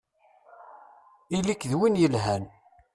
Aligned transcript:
Ili-k 1.37 1.61
d 1.69 1.71
win 1.79 1.95
yelhan! 2.01 2.43